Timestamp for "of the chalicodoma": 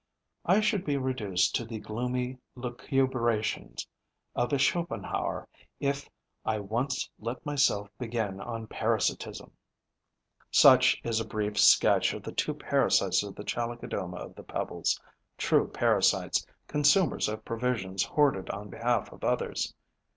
13.21-14.17